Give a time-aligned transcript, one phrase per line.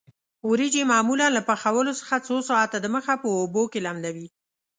[0.49, 4.27] وریجې معمولاً له پخولو څخه څو ساعته د مخه په اوبو کې لمدوي.